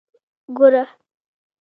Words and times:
ګوره. 0.57 0.83